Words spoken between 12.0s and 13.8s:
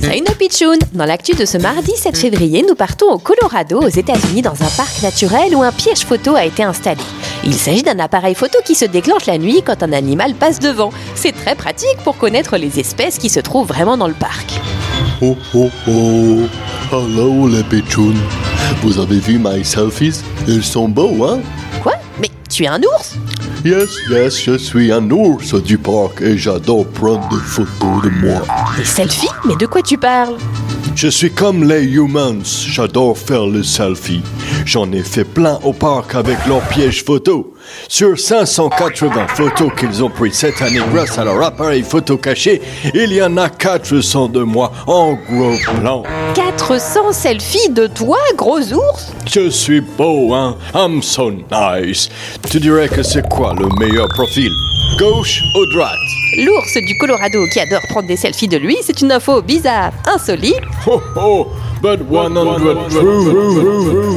pour connaître les espèces qui se trouvent